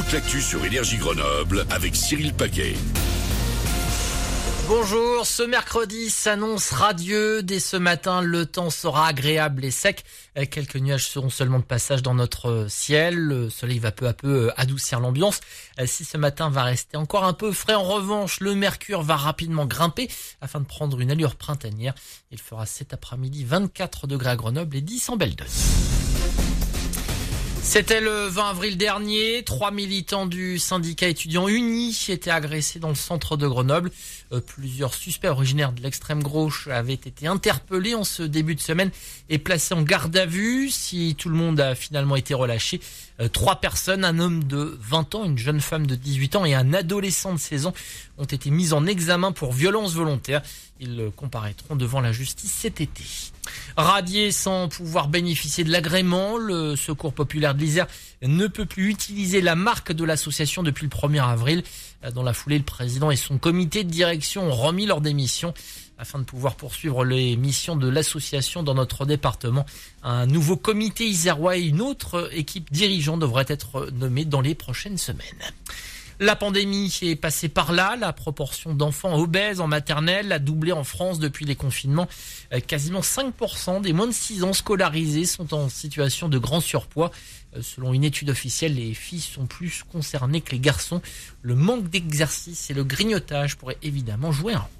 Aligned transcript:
toute 0.00 0.12
l'actu 0.12 0.40
sur 0.40 0.64
Énergie 0.64 0.96
Grenoble 0.96 1.66
avec 1.68 1.94
Cyril 1.94 2.32
Paquet. 2.32 2.74
Bonjour, 4.66 5.26
ce 5.26 5.42
mercredi 5.42 6.08
s'annonce 6.08 6.70
radieux. 6.70 7.42
Dès 7.42 7.60
ce 7.60 7.76
matin, 7.76 8.22
le 8.22 8.46
temps 8.46 8.70
sera 8.70 9.08
agréable 9.08 9.62
et 9.62 9.70
sec. 9.70 10.04
Quelques 10.50 10.76
nuages 10.76 11.06
seront 11.06 11.28
seulement 11.28 11.58
de 11.58 11.64
passage 11.64 12.02
dans 12.02 12.14
notre 12.14 12.66
ciel. 12.70 13.16
Le 13.16 13.50
soleil 13.50 13.78
va 13.78 13.92
peu 13.92 14.06
à 14.06 14.14
peu 14.14 14.46
euh, 14.46 14.52
adoucir 14.56 15.00
l'ambiance. 15.00 15.40
Euh, 15.78 15.86
Si 15.86 16.06
ce 16.06 16.16
matin 16.16 16.48
va 16.48 16.62
rester 16.62 16.96
encore 16.96 17.24
un 17.24 17.34
peu 17.34 17.52
frais, 17.52 17.74
en 17.74 17.84
revanche, 17.84 18.40
le 18.40 18.54
mercure 18.54 19.02
va 19.02 19.16
rapidement 19.16 19.66
grimper 19.66 20.08
afin 20.40 20.60
de 20.60 20.66
prendre 20.66 20.98
une 21.00 21.10
allure 21.10 21.36
printanière. 21.36 21.94
Il 22.30 22.38
fera 22.38 22.64
cet 22.64 22.94
après-midi 22.94 23.44
24 23.44 24.06
degrés 24.06 24.30
à 24.30 24.36
Grenoble 24.36 24.76
et 24.76 24.80
10 24.80 25.10
en 25.10 25.16
Belle 25.18 25.36
c'était 27.62 28.00
le 28.00 28.26
20 28.26 28.50
avril 28.50 28.76
dernier. 28.76 29.42
Trois 29.44 29.70
militants 29.70 30.26
du 30.26 30.58
syndicat 30.58 31.08
étudiant 31.08 31.48
uni 31.48 31.96
étaient 32.08 32.30
agressés 32.30 32.78
dans 32.78 32.88
le 32.88 32.94
centre 32.94 33.36
de 33.36 33.46
Grenoble. 33.46 33.90
Euh, 34.32 34.40
plusieurs 34.40 34.94
suspects 34.94 35.28
originaires 35.28 35.72
de 35.72 35.82
l'extrême 35.82 36.22
gauche 36.22 36.68
avaient 36.68 36.94
été 36.94 37.26
interpellés 37.26 37.94
en 37.94 38.04
ce 38.04 38.22
début 38.22 38.54
de 38.54 38.60
semaine 38.60 38.90
et 39.28 39.38
placés 39.38 39.74
en 39.74 39.82
garde 39.82 40.16
à 40.16 40.26
vue. 40.26 40.70
Si 40.70 41.14
tout 41.18 41.28
le 41.28 41.36
monde 41.36 41.60
a 41.60 41.74
finalement 41.74 42.16
été 42.16 42.34
relâché, 42.34 42.80
euh, 43.20 43.28
trois 43.28 43.56
personnes, 43.56 44.04
un 44.04 44.18
homme 44.18 44.44
de 44.44 44.78
20 44.80 45.14
ans, 45.14 45.24
une 45.24 45.38
jeune 45.38 45.60
femme 45.60 45.86
de 45.86 45.94
18 45.94 46.36
ans 46.36 46.44
et 46.44 46.54
un 46.54 46.72
adolescent 46.72 47.34
de 47.34 47.38
16 47.38 47.66
ans 47.66 47.74
ont 48.18 48.24
été 48.24 48.50
mis 48.50 48.72
en 48.72 48.86
examen 48.86 49.32
pour 49.32 49.52
violence 49.52 49.94
volontaire. 49.94 50.42
Ils 50.80 51.10
comparaîtront 51.14 51.76
devant 51.76 52.00
la 52.00 52.12
justice 52.12 52.52
cet 52.52 52.80
été. 52.80 53.04
Radié 53.76 54.32
sans 54.32 54.68
pouvoir 54.68 55.08
bénéficier 55.08 55.64
de 55.64 55.70
l'agrément, 55.70 56.36
le 56.38 56.76
Secours 56.76 57.12
populaire 57.12 57.49
de 57.54 57.60
l'Isère 57.60 57.86
ne 58.22 58.46
peut 58.46 58.66
plus 58.66 58.90
utiliser 58.90 59.40
la 59.40 59.54
marque 59.54 59.92
de 59.92 60.04
l'association 60.04 60.62
depuis 60.62 60.84
le 60.84 60.90
1er 60.90 61.22
avril. 61.22 61.62
Dans 62.14 62.22
la 62.22 62.32
foulée, 62.32 62.58
le 62.58 62.64
président 62.64 63.10
et 63.10 63.16
son 63.16 63.38
comité 63.38 63.84
de 63.84 63.90
direction 63.90 64.48
ont 64.48 64.54
remis 64.54 64.86
leur 64.86 65.00
démission 65.00 65.52
afin 66.00 66.18
de 66.18 66.24
pouvoir 66.24 66.56
poursuivre 66.56 67.04
les 67.04 67.36
missions 67.36 67.76
de 67.76 67.86
l'association 67.86 68.62
dans 68.62 68.74
notre 68.74 69.04
département. 69.04 69.66
Un 70.02 70.26
nouveau 70.26 70.56
comité 70.56 71.04
isérois 71.04 71.58
et 71.58 71.62
une 71.62 71.82
autre 71.82 72.30
équipe 72.32 72.72
dirigeante 72.72 73.20
devraient 73.20 73.44
être 73.48 73.90
nommés 73.92 74.24
dans 74.24 74.40
les 74.40 74.54
prochaines 74.54 74.96
semaines. 74.96 75.26
La 76.22 76.36
pandémie 76.36 76.94
est 77.00 77.16
passée 77.16 77.48
par 77.48 77.72
là. 77.72 77.96
La 77.98 78.12
proportion 78.12 78.74
d'enfants 78.74 79.18
obèses 79.18 79.58
en 79.58 79.66
maternelle 79.66 80.32
a 80.32 80.38
doublé 80.38 80.70
en 80.70 80.84
France 80.84 81.18
depuis 81.18 81.46
les 81.46 81.56
confinements. 81.56 82.08
Euh, 82.52 82.60
Quasiment 82.60 83.00
5% 83.00 83.80
des 83.80 83.94
moins 83.94 84.06
de 84.06 84.12
6 84.12 84.44
ans 84.44 84.52
scolarisés 84.52 85.24
sont 85.24 85.54
en 85.54 85.70
situation 85.70 86.28
de 86.28 86.36
grand 86.36 86.60
surpoids. 86.60 87.10
Euh, 87.56 87.62
Selon 87.62 87.94
une 87.94 88.04
étude 88.04 88.28
officielle, 88.28 88.74
les 88.74 88.92
filles 88.92 89.22
sont 89.22 89.46
plus 89.46 89.82
concernées 89.90 90.42
que 90.42 90.50
les 90.50 90.60
garçons. 90.60 91.00
Le 91.40 91.54
manque 91.54 91.88
d'exercice 91.88 92.68
et 92.68 92.74
le 92.74 92.84
grignotage 92.84 93.56
pourraient 93.56 93.78
évidemment 93.82 94.30
jouer 94.30 94.52
un 94.52 94.58
rôle. 94.58 94.79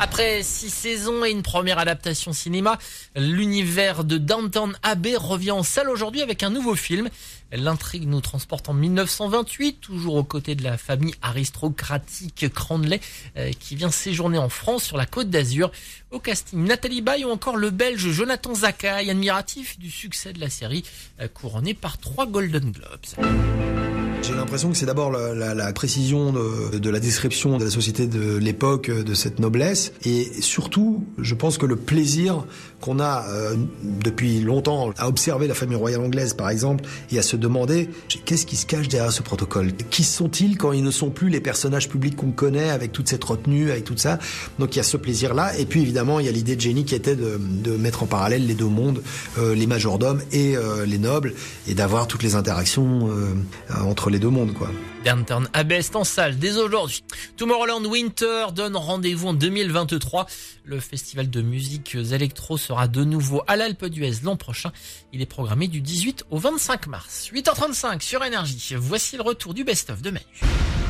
Après 0.00 0.42
six 0.42 0.70
saisons 0.70 1.24
et 1.24 1.30
une 1.30 1.42
première 1.42 1.78
adaptation 1.78 2.32
cinéma, 2.32 2.78
l'univers 3.14 4.02
de 4.02 4.18
Downton 4.18 4.76
Abbey 4.82 5.16
revient 5.16 5.52
en 5.52 5.62
salle 5.62 5.88
aujourd'hui 5.88 6.20
avec 6.20 6.42
un 6.42 6.50
nouveau 6.50 6.74
film. 6.74 7.08
L'intrigue 7.52 8.08
nous 8.08 8.20
transporte 8.20 8.68
en 8.68 8.74
1928, 8.74 9.80
toujours 9.80 10.16
aux 10.16 10.24
côtés 10.24 10.56
de 10.56 10.64
la 10.64 10.76
famille 10.76 11.14
aristocratique 11.22 12.52
Cranley, 12.52 13.00
euh, 13.36 13.52
qui 13.52 13.76
vient 13.76 13.92
séjourner 13.92 14.38
en 14.38 14.48
France 14.48 14.82
sur 14.82 14.96
la 14.96 15.06
côte 15.06 15.30
d'Azur. 15.30 15.70
Au 16.10 16.18
casting, 16.18 16.64
Nathalie 16.64 17.00
Baye 17.00 17.24
ou 17.24 17.30
encore 17.30 17.56
le 17.56 17.70
belge 17.70 18.10
Jonathan 18.10 18.54
Zakaï, 18.54 19.10
admiratif 19.10 19.78
du 19.78 19.90
succès 19.90 20.32
de 20.32 20.40
la 20.40 20.50
série, 20.50 20.84
euh, 21.20 21.28
couronné 21.28 21.72
par 21.74 21.98
trois 21.98 22.26
Golden 22.26 22.72
Globes. 22.72 23.83
J'ai 24.26 24.32
l'impression 24.32 24.70
que 24.70 24.76
c'est 24.78 24.86
d'abord 24.86 25.10
la, 25.10 25.72
précision 25.74 26.32
de, 26.32 26.90
la 26.90 26.98
description 26.98 27.58
de 27.58 27.64
la 27.64 27.70
société 27.70 28.06
de 28.06 28.38
l'époque, 28.38 28.90
de 28.90 29.12
cette 29.12 29.38
noblesse, 29.38 29.92
et 30.02 30.30
surtout, 30.40 31.04
je 31.18 31.34
pense 31.34 31.58
que 31.58 31.66
le 31.66 31.76
plaisir 31.76 32.46
qu'on 32.80 33.00
a 33.00 33.24
euh, 33.28 33.54
depuis 33.82 34.40
longtemps 34.40 34.92
à 34.96 35.08
observer 35.08 35.46
la 35.46 35.54
famille 35.54 35.76
royale 35.76 36.00
anglaise, 36.00 36.32
par 36.32 36.48
exemple, 36.48 36.84
et 37.12 37.18
à 37.18 37.22
se 37.22 37.36
demander 37.36 37.90
qu'est-ce 38.24 38.46
qui 38.46 38.56
se 38.56 38.64
cache 38.66 38.88
derrière 38.88 39.12
ce 39.12 39.22
protocole? 39.22 39.72
Qui 39.90 40.04
sont-ils 40.04 40.56
quand 40.56 40.72
ils 40.72 40.82
ne 40.82 40.90
sont 40.90 41.10
plus 41.10 41.28
les 41.28 41.40
personnages 41.40 41.88
publics 41.88 42.16
qu'on 42.16 42.30
connaît 42.30 42.70
avec 42.70 42.92
toute 42.92 43.08
cette 43.08 43.24
retenue, 43.24 43.70
avec 43.70 43.84
tout 43.84 43.96
ça? 43.96 44.18
Donc 44.58 44.74
il 44.74 44.78
y 44.78 44.80
a 44.80 44.84
ce 44.84 44.96
plaisir-là, 44.96 45.58
et 45.58 45.66
puis 45.66 45.82
évidemment, 45.82 46.20
il 46.20 46.26
y 46.26 46.28
a 46.28 46.32
l'idée 46.32 46.56
de 46.56 46.60
Jenny 46.60 46.84
qui 46.84 46.94
était 46.94 47.16
de, 47.16 47.38
mettre 47.76 48.02
en 48.02 48.06
parallèle 48.06 48.46
les 48.46 48.54
deux 48.54 48.64
mondes, 48.64 49.02
euh, 49.38 49.54
les 49.54 49.66
majordomes 49.66 50.20
et 50.32 50.56
euh, 50.56 50.86
les 50.86 50.98
nobles, 50.98 51.34
et 51.68 51.74
d'avoir 51.74 52.06
toutes 52.06 52.22
les 52.22 52.34
interactions 52.34 53.08
euh, 53.08 53.34
entre 53.82 54.10
les 54.10 54.13
deux 54.18 54.28
mondes, 54.28 54.52
quoi. 54.52 54.70
Downton 55.04 55.48
Abbey 55.52 55.78
est 55.78 55.96
en 55.96 56.04
salle 56.04 56.38
dès 56.38 56.56
aujourd'hui. 56.56 57.04
Tomorrowland 57.36 57.84
Winter 57.84 58.46
donne 58.54 58.76
rendez-vous 58.76 59.28
en 59.28 59.34
2023. 59.34 60.26
Le 60.64 60.80
festival 60.80 61.28
de 61.28 61.42
musique 61.42 61.94
électro 61.94 62.56
sera 62.56 62.88
de 62.88 63.04
nouveau 63.04 63.42
à 63.46 63.56
l'Alpe 63.56 63.86
d'Huez 63.86 64.20
l'an 64.22 64.36
prochain. 64.36 64.72
Il 65.12 65.20
est 65.20 65.26
programmé 65.26 65.68
du 65.68 65.80
18 65.80 66.24
au 66.30 66.38
25 66.38 66.86
mars. 66.86 67.30
8h35 67.34 68.00
sur 68.00 68.24
Énergie. 68.24 68.74
Voici 68.76 69.16
le 69.16 69.22
retour 69.22 69.54
du 69.54 69.64
best-of 69.64 70.00
de 70.00 70.10
Manu. 70.10 70.83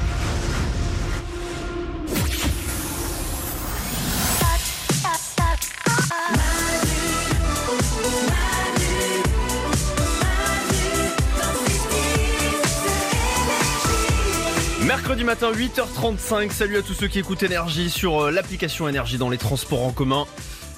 Mercredi 14.86 15.24
matin 15.24 15.50
8h35, 15.50 16.50
salut 16.50 16.76
à 16.76 16.82
tous 16.82 16.92
ceux 16.92 17.08
qui 17.08 17.18
écoutent 17.18 17.42
Énergie 17.42 17.88
sur 17.88 18.24
euh, 18.24 18.30
l'application 18.30 18.86
Énergie 18.86 19.16
dans 19.16 19.30
les 19.30 19.38
transports 19.38 19.82
en 19.82 19.92
commun. 19.92 20.26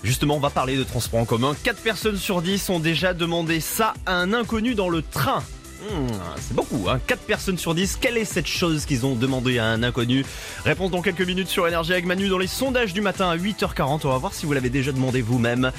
Justement, 0.05 0.37
on 0.37 0.41
va 0.41 0.51
parler 0.51 0.77
de 0.77 0.85
transports 0.85 1.19
en 1.19 1.25
commun. 1.25 1.57
4 1.65 1.83
personnes 1.83 2.17
sur 2.17 2.41
10 2.41 2.71
ont 2.71 2.79
déjà 2.79 3.15
demandé 3.15 3.59
ça 3.59 3.95
à 4.07 4.15
un 4.15 4.33
inconnu 4.33 4.77
dans 4.77 4.91
le 4.91 5.03
train. 5.03 5.43
Hmm, 5.83 6.07
c'est 6.39 6.55
beaucoup, 6.55 6.87
hein 6.89 7.01
4 7.09 7.23
personnes 7.23 7.59
sur 7.59 7.75
10. 7.75 7.99
Quelle 8.01 8.17
est 8.17 8.25
cette 8.25 8.47
chose 8.47 8.87
qu'ils 8.87 9.05
ont 9.07 9.17
demandé 9.17 9.59
à 9.59 9.67
un 9.67 9.83
inconnu? 9.83 10.25
Réponse 10.65 10.93
dans 10.93 11.03
quelques 11.03 11.27
minutes 11.27 11.49
sur 11.49 11.67
Énergie 11.67 11.93
avec 11.93 12.07
Manu 12.07 12.29
dans 12.29 12.39
les 12.39 12.47
sondages 12.47 12.95
du 12.95 13.01
matin 13.01 13.29
à 13.29 13.37
8h40. 13.37 14.03
On 14.05 14.09
va 14.09 14.19
voir 14.19 14.35
si 14.35 14.47
vous 14.47 14.53
l'avez 14.53 14.71
déjà 14.71 14.93
demandé 14.93 15.21
vous-même. 15.21 15.73